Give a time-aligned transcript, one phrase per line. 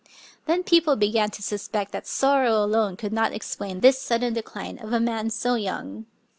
[0.47, 4.91] Then people began to suspect that sorrow alone could not explain this sudden decline of
[4.93, 6.07] a man so young.